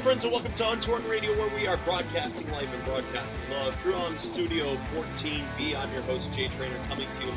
[0.00, 3.76] Friends, and welcome to Untorn Radio, where we are broadcasting life and broadcasting love.
[3.94, 7.32] On Studio 14B, I'm your host, Jay Trainer, coming to you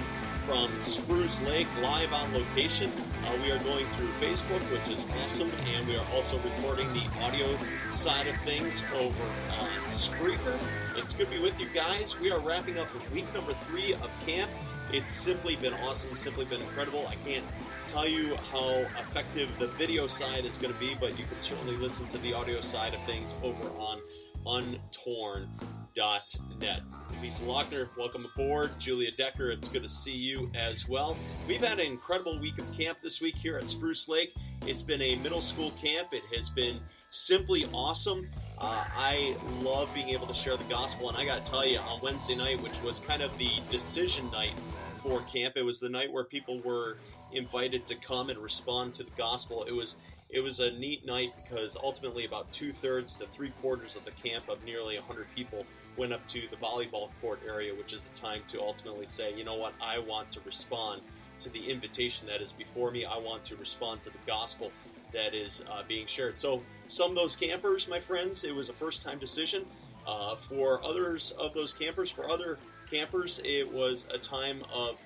[0.45, 2.89] from Spruce Lake, live on location.
[3.25, 7.03] Uh, we are going through Facebook, which is awesome, and we are also recording the
[7.23, 7.57] audio
[7.91, 9.23] side of things over
[9.59, 10.57] on Spreaker.
[10.95, 12.17] It's good to be with you guys.
[12.17, 14.49] We are wrapping up week number three of camp.
[14.93, 17.07] It's simply been awesome, simply been incredible.
[17.09, 17.43] I can't
[17.87, 21.75] tell you how effective the video side is going to be, but you can certainly
[21.77, 23.99] listen to the audio side of things over on
[24.45, 26.81] untorn.net.
[27.21, 28.71] Lisa Lochner, welcome aboard.
[28.79, 31.15] Julia Decker, it's good to see you as well.
[31.47, 34.33] We've had an incredible week of camp this week here at Spruce Lake.
[34.65, 36.09] It's been a middle school camp.
[36.11, 36.79] It has been
[37.11, 38.27] simply awesome.
[38.59, 41.79] Uh, I love being able to share the gospel, and I got to tell you,
[41.79, 44.53] on Wednesday night, which was kind of the decision night
[45.01, 46.97] for camp, it was the night where people were
[47.33, 49.63] invited to come and respond to the gospel.
[49.63, 49.95] It was
[50.29, 54.11] it was a neat night because ultimately about two thirds to three quarters of the
[54.11, 55.63] camp of nearly 100 people
[55.95, 59.43] went up to the volleyball court area, which is a time to ultimately say, you
[59.43, 61.01] know what, I want to respond
[61.37, 63.05] to the invitation that is before me.
[63.05, 64.71] I want to respond to the gospel
[65.13, 66.35] that is uh, being shared.
[66.35, 69.65] So some of those campers, my friends, it was a first time decision.
[70.05, 72.57] Uh, for others of those campers, for other
[72.89, 74.97] campers, it was a time of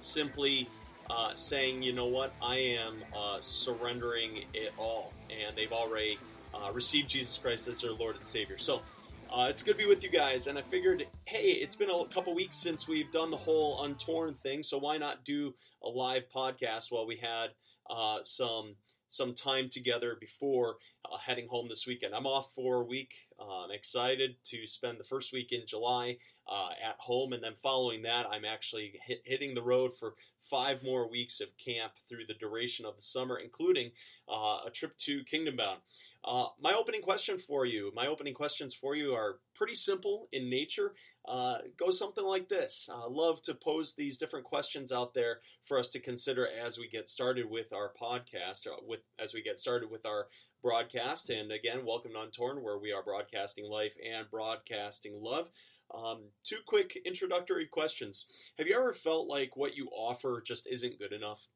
[0.00, 0.68] simply
[1.10, 5.12] uh, saying, you know what, I am uh, surrendering it all.
[5.30, 6.18] And they've already
[6.54, 8.58] uh, received Jesus Christ as their Lord and Savior.
[8.58, 8.82] So
[9.30, 10.46] uh, it's good to be with you guys.
[10.46, 14.38] And I figured, hey, it's been a couple weeks since we've done the whole Untorn
[14.38, 14.62] thing.
[14.62, 17.50] So why not do a live podcast while we had
[17.90, 18.76] uh, some
[19.08, 20.76] some time together before
[21.10, 22.14] uh, heading home this weekend.
[22.14, 23.14] I'm off for a week.
[23.38, 26.18] Uh, I'm excited to spend the first week in July
[26.48, 30.14] uh, at home, and then following that, I'm actually hit, hitting the road for
[30.50, 33.90] five more weeks of camp through the duration of the summer, including
[34.28, 35.78] uh, a trip to Kingdom Bound.
[36.24, 40.50] Uh, my opening question for you, my opening questions for you are pretty simple in
[40.50, 40.94] nature.
[41.26, 42.88] Uh, go something like this.
[42.92, 46.88] I love to pose these different questions out there for us to consider as we
[46.88, 50.26] get started with our podcast, with as we get started with our
[50.62, 51.30] broadcast.
[51.30, 55.50] And again, welcome to Untorn, where we are broadcasting life and broadcasting love.
[55.94, 58.26] Um, two quick introductory questions.
[58.58, 61.48] Have you ever felt like what you offer just isn't good enough?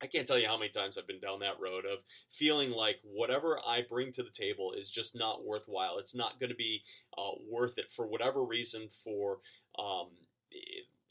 [0.00, 1.98] I can't tell you how many times I've been down that road of
[2.30, 5.98] feeling like whatever I bring to the table is just not worthwhile.
[5.98, 6.82] It's not going to be
[7.16, 9.38] uh, worth it for whatever reason, for
[9.78, 10.08] um,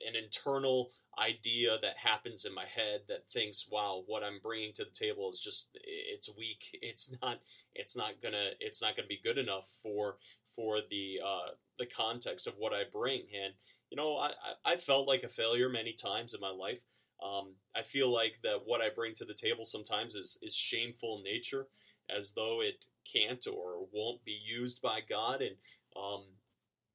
[0.06, 4.85] an internal idea that happens in my head that thinks, "Wow, what I'm bringing to
[4.85, 6.78] the table is just it's weak.
[6.81, 7.40] It's not.
[7.75, 8.52] It's not gonna.
[8.59, 10.18] It's not gonna be good enough for
[10.56, 13.53] for the uh, the context of what I bring." And
[13.90, 14.34] you know, I
[14.66, 16.81] I felt like a failure many times in my life.
[17.24, 21.18] Um, I feel like that what I bring to the table sometimes is, is shameful
[21.18, 21.68] in nature,
[22.16, 25.41] as though it can't or won't be used by God.
[25.41, 25.56] And,
[25.96, 26.37] um,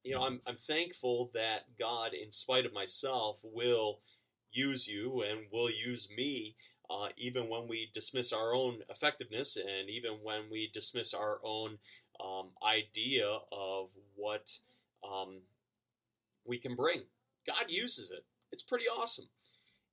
[0.03, 3.99] you know, I'm, I'm thankful that God, in spite of myself, will
[4.51, 6.55] use you and will use me,
[6.89, 11.77] uh, even when we dismiss our own effectiveness and even when we dismiss our own
[12.23, 14.51] um, idea of what
[15.09, 15.41] um,
[16.45, 17.03] we can bring.
[17.47, 18.25] God uses it.
[18.51, 19.29] It's pretty awesome.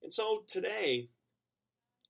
[0.02, 1.08] And so today,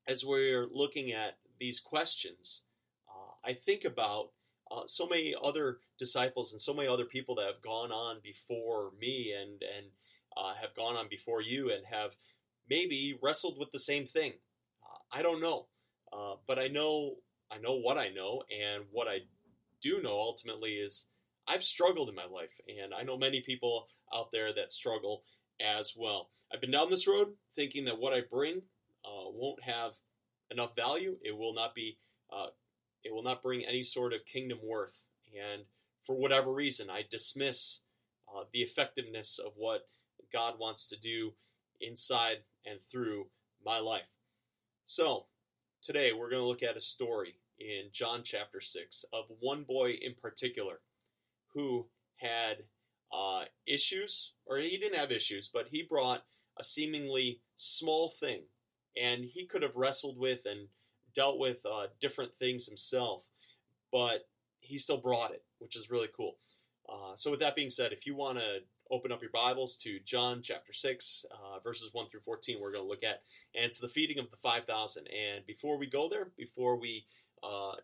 [0.07, 2.63] as we're looking at these questions,
[3.09, 4.31] uh, I think about
[4.71, 8.93] uh, so many other disciples and so many other people that have gone on before
[9.01, 9.87] me and and
[10.37, 12.13] uh, have gone on before you and have
[12.69, 14.33] maybe wrestled with the same thing.
[14.83, 15.67] Uh, I don't know,
[16.13, 17.17] uh, but I know
[17.51, 19.21] I know what I know, and what I
[19.83, 21.07] do know ultimately is
[21.49, 25.25] I've struggled in my life, and I know many people out there that struggle
[25.61, 26.31] as well.
[26.53, 28.63] I've been down this road thinking that what I bring
[29.05, 29.93] uh, won't have
[30.51, 31.17] enough value.
[31.23, 31.99] It will not be.
[33.05, 35.06] It will not bring any sort of kingdom worth.
[35.35, 35.62] And
[36.02, 37.81] for whatever reason, I dismiss
[38.29, 39.88] uh, the effectiveness of what
[40.32, 41.32] God wants to do
[41.81, 43.26] inside and through
[43.64, 44.02] my life.
[44.85, 45.26] So,
[45.82, 49.93] today we're going to look at a story in John chapter 6 of one boy
[49.93, 50.81] in particular
[51.55, 51.87] who
[52.17, 52.64] had
[53.12, 56.25] uh, issues, or he didn't have issues, but he brought
[56.58, 58.43] a seemingly small thing,
[59.00, 60.69] and he could have wrestled with and
[61.15, 63.25] dealt with uh, different things himself,
[63.93, 64.29] but
[64.61, 66.37] he still brought it, which is really cool.
[66.89, 68.59] Uh, so, with that being said, if you want to
[68.91, 72.85] open up your Bibles to John chapter 6, uh, verses 1 through 14, we're going
[72.85, 73.23] to look at.
[73.55, 75.07] And it's the feeding of the 5,000.
[75.07, 77.07] And before we go there, before we
[77.43, 77.75] uh,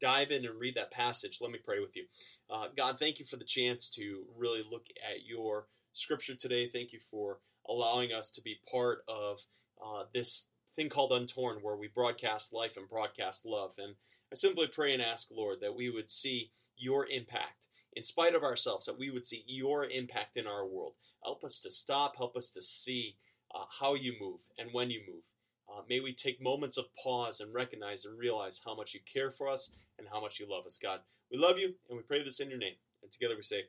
[0.00, 2.04] dive in and read that passage, let me pray with you.
[2.50, 6.68] Uh, God, thank you for the chance to really look at your scripture today.
[6.68, 7.38] Thank you for
[7.68, 9.40] allowing us to be part of
[9.84, 10.46] uh, this
[10.76, 13.72] thing called Untorn, where we broadcast life and broadcast love.
[13.78, 13.94] And
[14.32, 18.42] I simply pray and ask, Lord, that we would see your impact in spite of
[18.42, 20.92] ourselves, that we would see your impact in our world.
[21.24, 23.16] Help us to stop, help us to see
[23.54, 25.22] uh, how you move and when you move.
[25.68, 29.30] Uh, may we take moments of pause and recognize and realize how much you care
[29.30, 31.00] for us and how much you love us, God.
[31.32, 32.74] We love you and we pray this in your name.
[33.02, 33.62] And together we say,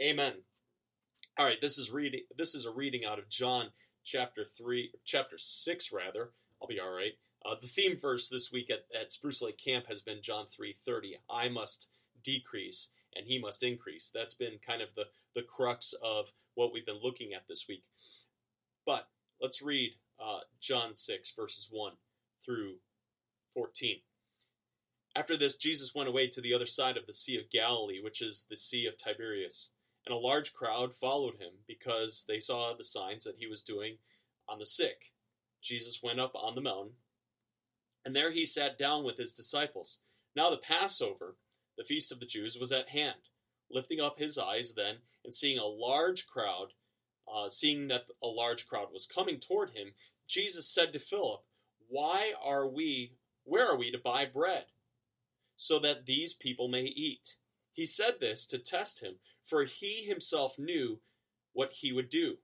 [0.00, 0.32] Amen.
[1.38, 2.20] All right, this is reading.
[2.38, 3.70] This is a reading out of John
[4.06, 6.30] chapter three, chapter six, rather.
[6.62, 7.12] I'll be all right.
[7.44, 10.74] Uh, the theme verse this week at, at Spruce Lake Camp has been John three
[10.86, 11.18] thirty.
[11.28, 11.90] I must
[12.24, 14.10] decrease and he must increase.
[14.14, 15.04] That's been kind of the,
[15.34, 17.84] the crux of what we've been looking at this week.
[18.84, 19.08] But
[19.40, 21.92] let's read uh, John 6, verses 1
[22.44, 22.74] through
[23.54, 23.96] 14.
[25.16, 28.20] After this, Jesus went away to the other side of the Sea of Galilee, which
[28.20, 29.70] is the Sea of Tiberias.
[30.06, 33.98] And a large crowd followed him because they saw the signs that he was doing
[34.48, 35.12] on the sick.
[35.60, 36.92] Jesus went up on the mountain,
[38.04, 39.98] and there he sat down with his disciples.
[40.36, 41.36] Now the Passover
[41.76, 43.28] the feast of the Jews was at hand.
[43.70, 46.68] Lifting up his eyes then, and seeing a large crowd,
[47.32, 49.92] uh, seeing that a large crowd was coming toward him,
[50.26, 51.42] Jesus said to Philip,
[51.88, 53.12] Why are we,
[53.44, 54.66] where are we to buy bread?
[55.56, 57.36] So that these people may eat.
[57.76, 61.00] He said this to test him, for he himself knew
[61.52, 62.38] what he would do.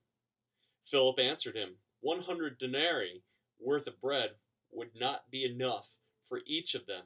[0.85, 3.23] Philip answered him, One hundred denarii
[3.59, 4.33] worth of bread
[4.71, 5.89] would not be enough
[6.29, 7.05] for each of them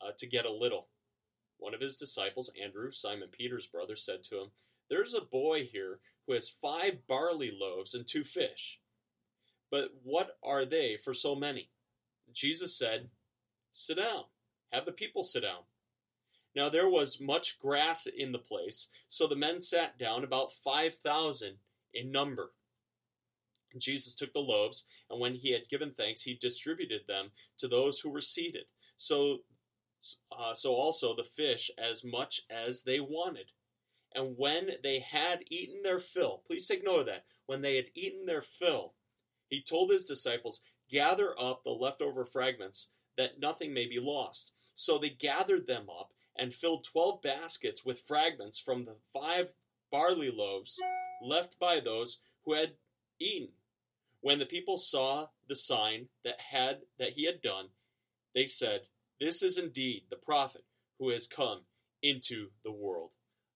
[0.00, 0.86] uh, to get a little.
[1.58, 4.50] One of his disciples, Andrew, Simon Peter's brother, said to him,
[4.88, 8.78] There is a boy here who has five barley loaves and two fish.
[9.72, 11.70] But what are they for so many?
[12.32, 13.08] Jesus said,
[13.72, 14.24] Sit down.
[14.72, 15.62] Have the people sit down.
[16.56, 20.94] Now there was much grass in the place, so the men sat down, about five
[20.94, 21.56] thousand
[21.92, 22.52] in number.
[23.76, 28.00] Jesus took the loaves, and when he had given thanks, he distributed them to those
[28.00, 28.64] who were seated.
[28.96, 29.40] So
[30.32, 33.52] uh, so also the fish as much as they wanted.
[34.14, 37.24] And when they had eaten their fill, please take note of that.
[37.44, 38.94] When they had eaten their fill,
[39.50, 42.88] he told his disciples, Gather up the leftover fragments,
[43.18, 44.52] that nothing may be lost.
[44.72, 49.48] So they gathered them up and filled twelve baskets with fragments from the five
[49.90, 50.78] barley loaves
[51.22, 52.72] left by those who had
[53.18, 53.48] eaten.
[54.20, 57.66] When the people saw the sign that had that he had done,
[58.34, 58.80] they said,
[59.20, 60.64] this is indeed the prophet
[60.98, 61.60] who has come
[62.02, 63.10] into the world.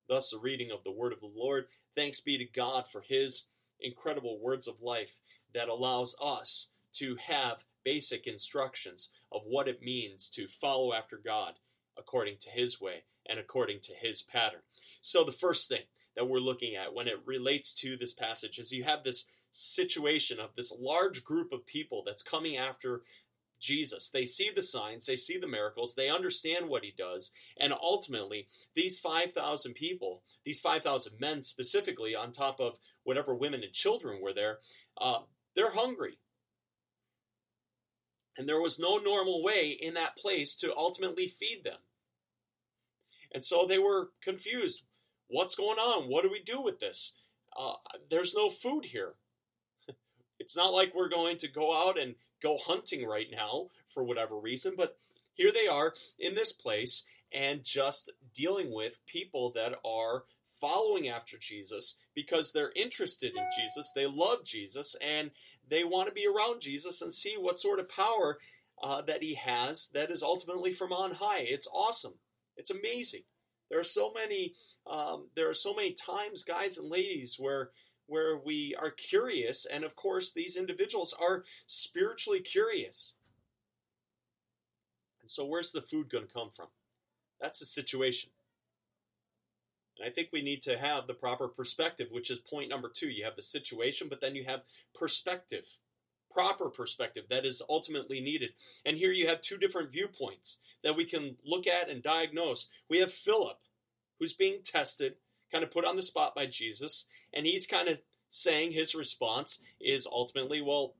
[0.08, 1.66] Thus, the reading of the word of the Lord.
[1.96, 3.44] Thanks be to God for his
[3.80, 5.18] incredible words of life
[5.54, 11.54] that allows us to have basic instructions of what it means to follow after God
[12.00, 14.60] according to his way and according to his pattern.
[15.02, 15.84] So, the first thing
[16.16, 20.40] that we're looking at when it relates to this passage is you have this situation
[20.40, 23.02] of this large group of people that's coming after
[23.60, 24.10] Jesus.
[24.10, 28.46] They see the signs, they see the miracles, they understand what he does, and ultimately,
[28.74, 34.32] these 5,000 people, these 5,000 men specifically, on top of whatever women and children were
[34.32, 34.58] there,
[34.98, 35.20] uh,
[35.54, 36.18] they're hungry.
[38.38, 41.78] And there was no normal way in that place to ultimately feed them.
[43.32, 44.82] And so they were confused.
[45.28, 46.08] What's going on?
[46.08, 47.12] What do we do with this?
[47.56, 47.74] Uh,
[48.10, 49.14] there's no food here.
[50.38, 54.36] it's not like we're going to go out and go hunting right now for whatever
[54.36, 54.98] reason, but
[55.34, 60.24] here they are in this place and just dealing with people that are
[60.60, 65.30] following after Jesus because they're interested in Jesus, they love Jesus, and
[65.68, 68.38] they want to be around Jesus and see what sort of power
[68.82, 71.40] uh, that he has that is ultimately from on high.
[71.40, 72.14] It's awesome.
[72.60, 73.22] It's amazing.
[73.70, 74.54] There are so many.
[74.86, 77.70] Um, there are so many times, guys and ladies, where
[78.06, 83.14] where we are curious, and of course, these individuals are spiritually curious.
[85.20, 86.66] And so, where's the food going to come from?
[87.40, 88.30] That's the situation.
[89.98, 93.08] And I think we need to have the proper perspective, which is point number two.
[93.08, 94.62] You have the situation, but then you have
[94.94, 95.66] perspective,
[96.32, 98.50] proper perspective that is ultimately needed.
[98.84, 102.68] And here you have two different viewpoints that we can look at and diagnose.
[102.88, 103.58] We have Philip,
[104.18, 105.16] who's being tested,
[105.50, 109.58] kind of put on the spot by Jesus, and he's kind of saying his response
[109.80, 110.94] is ultimately, well,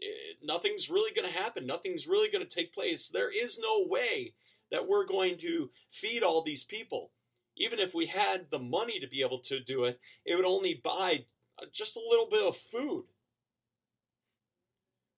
[0.00, 1.66] eh, nothing's really going to happen.
[1.66, 3.08] Nothing's really going to take place.
[3.08, 4.34] There is no way
[4.70, 7.10] that we're going to feed all these people.
[7.56, 10.74] Even if we had the money to be able to do it, it would only
[10.74, 11.24] buy
[11.72, 13.04] just a little bit of food.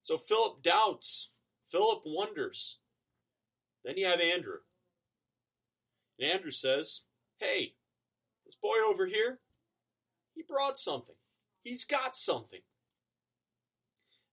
[0.01, 1.29] So Philip doubts.
[1.69, 2.77] Philip wonders.
[3.83, 4.59] Then you have Andrew.
[6.19, 7.01] And Andrew says,
[7.37, 7.73] Hey,
[8.45, 9.39] this boy over here,
[10.35, 11.15] he brought something.
[11.63, 12.61] He's got something.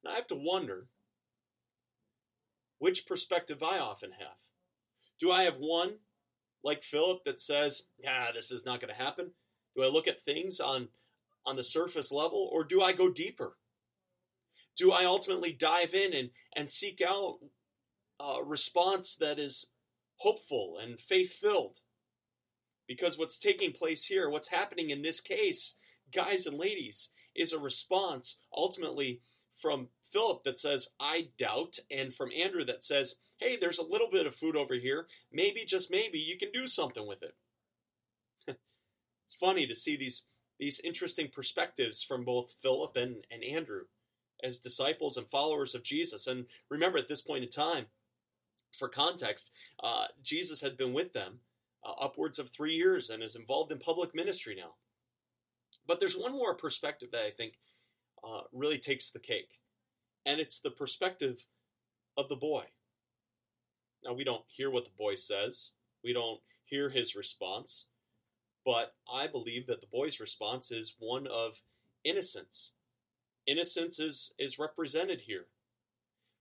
[0.02, 0.87] And I have to wonder
[2.78, 4.37] which perspective I often have.
[5.18, 5.94] Do I have one
[6.62, 9.32] like Philip that says, "Ah, this is not going to happen"?
[9.75, 10.88] Do I look at things on
[11.44, 13.56] on the surface level or do I go deeper?
[14.76, 17.38] Do I ultimately dive in and and seek out
[18.21, 19.66] a response that is
[20.16, 21.80] hopeful and faith-filled?
[22.87, 25.75] Because what's taking place here, what's happening in this case,
[26.12, 29.21] guys and ladies, is a response ultimately
[29.56, 34.09] from Philip that says, I doubt, and from Andrew that says, hey, there's a little
[34.11, 35.06] bit of food over here.
[35.33, 37.35] Maybe, just maybe, you can do something with it.
[39.25, 40.23] it's funny to see these,
[40.59, 43.83] these interesting perspectives from both Philip and, and Andrew
[44.43, 46.26] as disciples and followers of Jesus.
[46.26, 47.87] And remember, at this point in time,
[48.76, 49.52] for context,
[49.83, 51.40] uh, Jesus had been with them
[51.85, 54.75] uh, upwards of three years and is involved in public ministry now.
[55.87, 57.55] But there's one more perspective that I think
[58.25, 59.61] uh, really takes the cake,
[60.25, 61.45] and it's the perspective
[62.16, 62.64] of the boy.
[64.05, 65.71] Now, we don't hear what the boy says,
[66.02, 67.87] we don't hear his response,
[68.64, 71.62] but I believe that the boy's response is one of
[72.05, 72.73] innocence.
[73.47, 75.47] Innocence is, is represented here.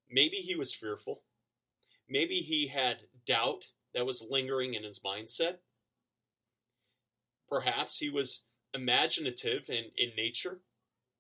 [0.10, 1.22] Maybe he was fearful.
[2.10, 5.58] Maybe he had doubt that was lingering in his mindset.
[7.50, 8.42] Perhaps he was
[8.74, 10.60] imaginative in, in nature.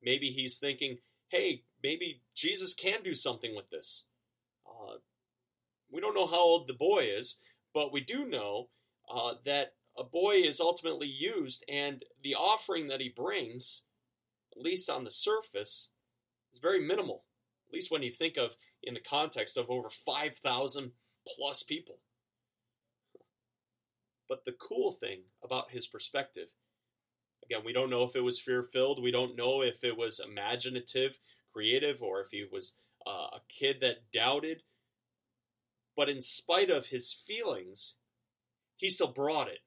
[0.03, 0.97] Maybe he's thinking,
[1.29, 4.03] hey, maybe Jesus can do something with this.
[4.67, 4.95] Uh,
[5.91, 7.37] we don't know how old the boy is,
[7.73, 8.69] but we do know
[9.11, 13.83] uh, that a boy is ultimately used, and the offering that he brings,
[14.55, 15.89] at least on the surface,
[16.53, 17.25] is very minimal.
[17.67, 20.91] At least when you think of in the context of over 5,000
[21.27, 21.99] plus people.
[24.27, 26.49] But the cool thing about his perspective
[27.45, 29.01] Again, we don't know if it was fear filled.
[29.01, 31.19] We don't know if it was imaginative,
[31.53, 32.73] creative, or if he was
[33.05, 34.63] uh, a kid that doubted.
[35.95, 37.95] But in spite of his feelings,
[38.77, 39.59] he still brought it.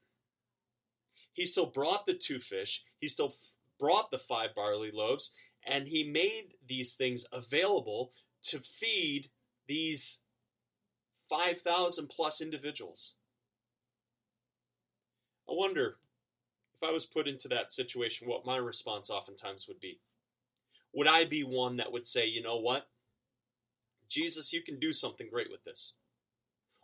[1.33, 2.83] He still brought the two fish.
[2.99, 3.33] He still
[3.79, 5.31] brought the five barley loaves.
[5.67, 8.13] And he made these things available
[8.45, 9.31] to feed
[9.67, 10.21] these
[11.29, 13.15] 5,000 plus individuals.
[15.49, 15.97] I wonder
[16.81, 20.01] if I was put into that situation, what my response oftentimes would be.
[20.95, 22.89] Would I be one that would say, you know what?
[24.09, 25.95] Jesus, you can do something great with this?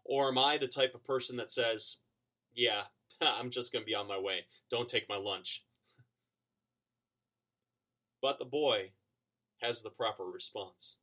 [0.05, 1.99] Or am I the type of person that says,
[2.55, 2.83] yeah,
[3.21, 4.41] I'm just going to be on my way.
[4.71, 5.63] Don't take my lunch.
[8.25, 8.91] But the boy
[9.61, 10.97] has the proper response.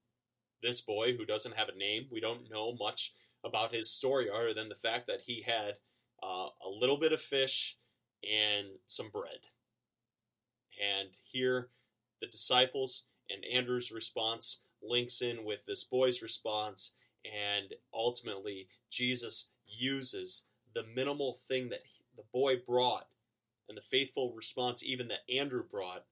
[0.63, 3.13] This boy, who doesn't have a name, we don't know much
[3.45, 5.75] about his story other than the fact that he had
[6.23, 7.77] uh, a little bit of fish
[8.23, 9.37] and some bread.
[10.81, 11.69] And here,
[12.21, 16.89] the disciples and Andrew's response links in with this boy's response,
[17.23, 21.83] and ultimately, Jesus uses the minimal thing that
[22.17, 23.05] the boy brought
[23.69, 26.03] and the faithful response, even that Andrew brought,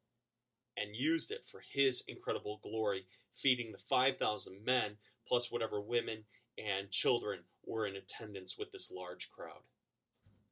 [0.79, 6.23] and used it for his incredible glory, feeding the 5,000 men plus whatever women
[6.57, 9.61] and children were in attendance with this large crowd.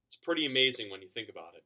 [0.06, 1.64] It's pretty amazing when you think about it.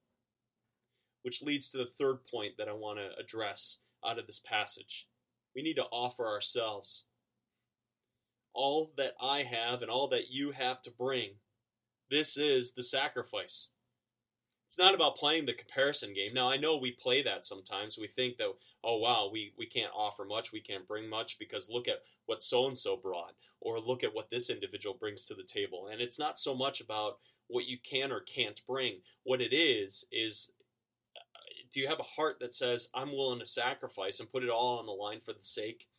[1.23, 5.07] Which leads to the third point that I want to address out of this passage.
[5.55, 7.03] We need to offer ourselves.
[8.53, 11.31] All that I have and all that you have to bring,
[12.09, 13.69] this is the sacrifice.
[14.71, 16.33] It's not about playing the comparison game.
[16.33, 17.97] Now, I know we play that sometimes.
[17.97, 18.53] We think that,
[18.85, 22.41] oh, wow, we, we can't offer much, we can't bring much because look at what
[22.41, 25.89] so and so brought, or look at what this individual brings to the table.
[25.91, 27.17] And it's not so much about
[27.49, 28.99] what you can or can't bring.
[29.23, 30.51] What it is, is
[31.17, 31.19] uh,
[31.73, 34.79] do you have a heart that says, I'm willing to sacrifice and put it all
[34.79, 35.89] on the line for the sake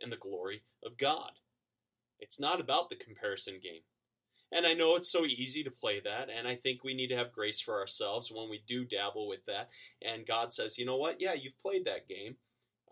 [0.00, 1.32] and the glory of God?
[2.18, 3.82] It's not about the comparison game.
[4.54, 7.16] And I know it's so easy to play that, and I think we need to
[7.16, 9.70] have grace for ourselves when we do dabble with that.
[10.02, 11.22] And God says, you know what?
[11.22, 12.36] Yeah, you've played that game,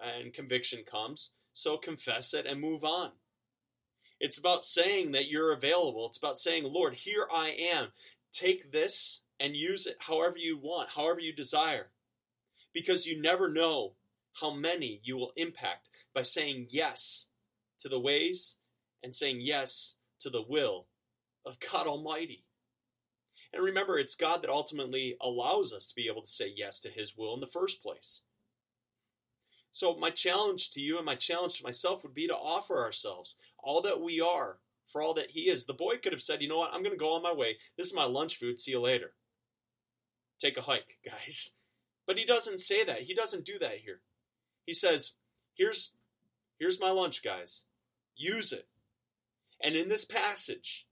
[0.00, 3.10] and conviction comes, so confess it and move on.
[4.18, 6.06] It's about saying that you're available.
[6.06, 7.88] It's about saying, Lord, here I am.
[8.32, 11.90] Take this and use it however you want, however you desire.
[12.72, 13.94] Because you never know
[14.40, 17.26] how many you will impact by saying yes
[17.80, 18.56] to the ways
[19.02, 20.86] and saying yes to the will
[21.50, 22.44] of God Almighty.
[23.52, 26.88] And remember, it's God that ultimately allows us to be able to say yes to
[26.88, 28.22] His will in the first place.
[29.72, 33.36] So, my challenge to you and my challenge to myself would be to offer ourselves
[33.58, 34.58] all that we are
[34.92, 35.66] for all that He is.
[35.66, 36.72] The boy could have said, You know what?
[36.72, 37.56] I'm going to go on my way.
[37.76, 38.58] This is my lunch food.
[38.58, 39.12] See you later.
[40.38, 41.50] Take a hike, guys.
[42.06, 43.02] But He doesn't say that.
[43.02, 44.00] He doesn't do that here.
[44.64, 45.12] He says,
[45.54, 45.92] Here's,
[46.58, 47.64] here's my lunch, guys.
[48.16, 48.68] Use it.
[49.62, 50.86] And in this passage,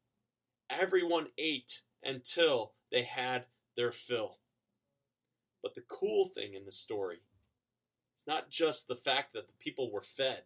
[0.71, 3.47] everyone ate until they had
[3.77, 4.39] their fill.
[5.63, 7.19] But the cool thing in the story
[8.19, 10.43] it's not just the fact that the people were fed.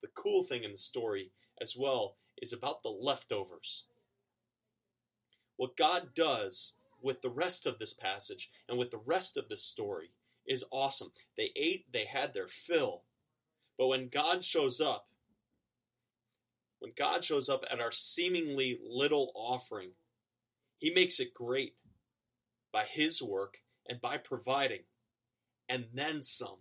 [0.00, 3.84] The cool thing in the story as well is about the leftovers.
[5.58, 9.62] What God does with the rest of this passage and with the rest of this
[9.62, 10.10] story
[10.46, 11.12] is awesome.
[11.36, 13.02] They ate, they had their fill.
[13.76, 15.07] But when God shows up,
[16.78, 19.90] when God shows up at our seemingly little offering,
[20.78, 21.74] He makes it great
[22.72, 23.58] by His work
[23.88, 24.80] and by providing
[25.68, 26.58] and then some.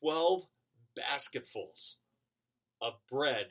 [0.00, 0.46] Twelve
[0.94, 1.96] basketfuls
[2.80, 3.48] of bread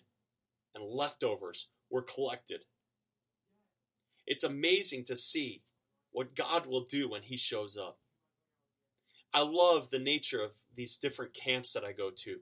[0.76, 2.62] and leftovers were collected.
[4.26, 5.64] It's amazing to see
[6.12, 8.00] what God will do when He shows up.
[9.34, 12.38] I love the nature of these different camps that I go to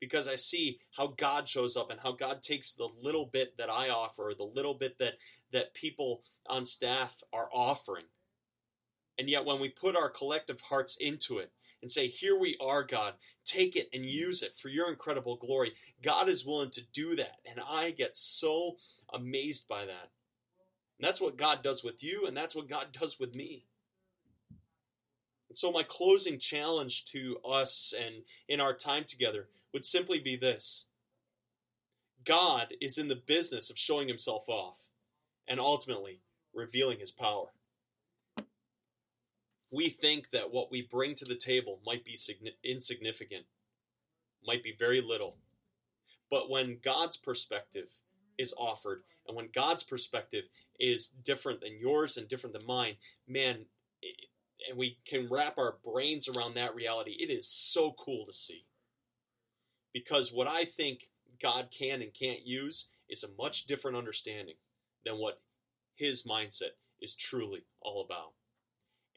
[0.00, 3.70] because I see how God shows up and how God takes the little bit that
[3.70, 5.14] I offer, the little bit that,
[5.52, 8.04] that people on staff are offering,
[9.18, 11.50] and yet, when we put our collective hearts into it
[11.82, 15.72] and say, Here we are, God, take it and use it for your incredible glory,
[16.02, 17.36] God is willing to do that.
[17.46, 18.76] And I get so
[19.12, 20.10] amazed by that.
[20.98, 23.64] And that's what God does with you, and that's what God does with me.
[25.56, 30.84] So, my closing challenge to us and in our time together would simply be this
[32.24, 34.82] God is in the business of showing himself off
[35.48, 36.20] and ultimately
[36.52, 37.48] revealing his power
[39.70, 42.18] we think that what we bring to the table might be
[42.64, 43.44] insignificant,
[44.46, 45.36] might be very little.
[46.30, 47.88] But when God's perspective
[48.38, 50.44] is offered, and when God's perspective
[50.78, 53.66] is different than yours and different than mine, man,
[54.68, 58.64] and we can wrap our brains around that reality, it is so cool to see.
[59.92, 64.56] Because what I think God can and can't use is a much different understanding
[65.04, 65.40] than what
[65.94, 68.32] his mindset is truly all about.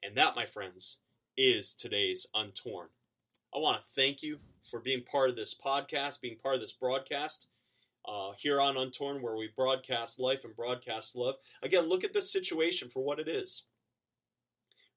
[0.04, 0.98] And that, my friends,
[1.38, 2.88] is today's Untorn.
[3.54, 4.38] I want to thank you
[4.70, 7.48] for being part of this podcast, being part of this broadcast
[8.08, 11.36] uh, here on Untorn, where we broadcast life and broadcast love.
[11.64, 13.64] Again, look at this situation for what it is.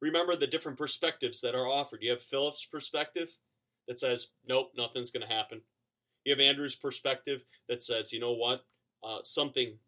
[0.02, 2.02] Remember the different perspectives that are offered.
[2.02, 3.38] You have Philip's perspective
[3.86, 5.62] that says, nope, nothing's going to happen.
[6.24, 8.64] You have Andrew's perspective that says, you know what,
[9.04, 9.78] uh, something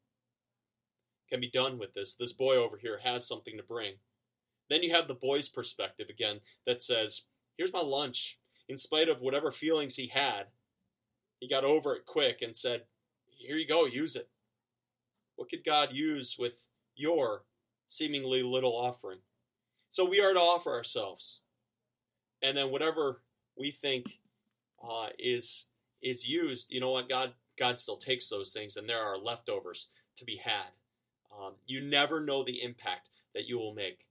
[1.28, 2.14] can be done with this.
[2.14, 3.94] This boy over here has something to bring.
[4.70, 7.22] Then you have the boy's perspective again that says,
[7.58, 8.38] here's my lunch.
[8.68, 10.44] In spite of whatever feelings he had,
[11.40, 12.82] he got over it quick and said,
[13.26, 14.28] here you go, use it.
[15.34, 17.42] What could God use with your
[17.88, 19.18] seemingly little offering?
[19.94, 21.38] So we are to offer ourselves.
[22.42, 23.20] And then whatever
[23.56, 24.18] we think
[24.82, 25.66] uh, is
[26.02, 27.08] is used, you know what?
[27.08, 30.72] God God still takes those things, and there are leftovers to be had.
[31.30, 34.08] Um, you never know the impact that you will make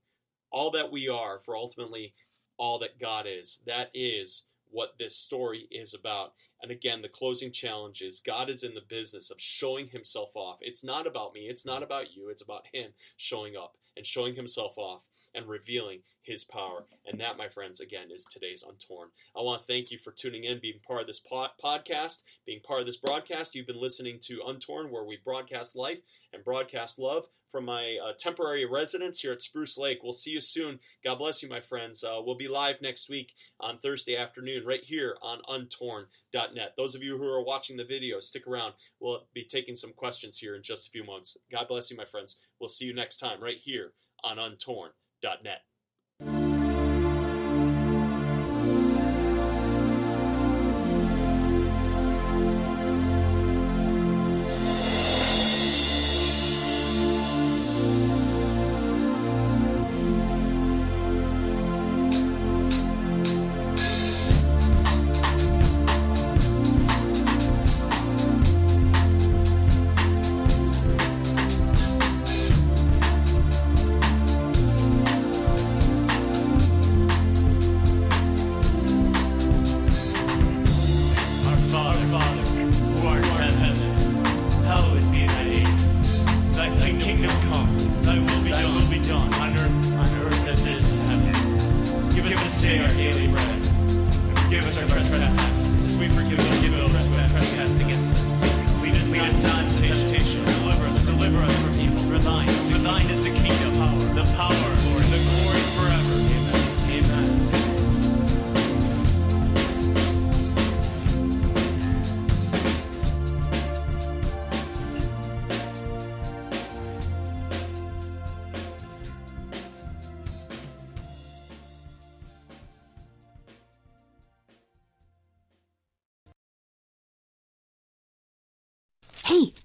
[0.51, 2.13] all that we are for ultimately
[2.55, 3.59] all that God is.
[3.67, 6.31] That is what this story is about.
[6.61, 10.59] And again, the closing challenge is God is in the business of showing himself off.
[10.61, 14.33] It's not about me, it's not about you, it's about him showing up and showing
[14.33, 15.03] himself off
[15.35, 16.85] and revealing his power.
[17.05, 19.07] And that, my friends, again, is today's Untorn.
[19.35, 21.21] I want to thank you for tuning in, being part of this
[21.63, 23.55] podcast, being part of this broadcast.
[23.55, 25.99] You've been listening to Untorn, where we broadcast life
[26.33, 29.99] and broadcast love from my uh, temporary residence here at Spruce Lake.
[30.01, 30.79] We'll see you soon.
[31.03, 32.03] God bless you, my friends.
[32.03, 36.73] Uh, we'll be live next week on Thursday afternoon, right here on untorn.net.
[36.75, 38.73] Those of you who are watching the video, stick around.
[38.99, 41.37] We'll be taking some questions here in just a few months.
[41.51, 42.37] God bless you, my friends.
[42.59, 43.93] We'll see you next time, right here
[44.23, 45.02] on untorn.net.
[45.23, 45.72] trespasses,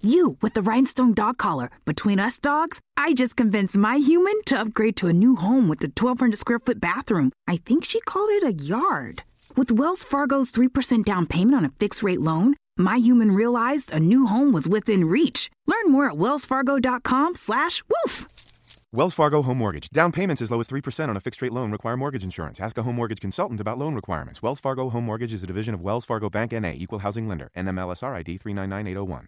[0.03, 1.69] you with the rhinestone dog collar.
[1.85, 5.79] Between us dogs, I just convinced my human to upgrade to a new home with
[5.79, 7.31] the 1,200 square foot bathroom.
[7.47, 9.23] I think she called it a yard.
[9.57, 13.99] With Wells Fargo's 3% down payment on a fixed rate loan, my human realized a
[13.99, 15.49] new home was within reach.
[15.67, 18.27] Learn more at wellsfargo.com slash woof.
[18.91, 19.89] Wells Fargo Home Mortgage.
[19.91, 22.59] Down payments as low as 3% on a fixed rate loan require mortgage insurance.
[22.59, 24.41] Ask a home mortgage consultant about loan requirements.
[24.41, 27.51] Wells Fargo Home Mortgage is a division of Wells Fargo Bank NA, equal housing lender.
[27.55, 29.27] NMLSR ID 399801.